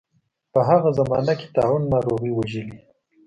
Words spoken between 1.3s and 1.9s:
کې طاعون